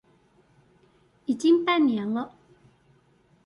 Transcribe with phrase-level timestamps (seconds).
[1.27, 2.33] 已經半年了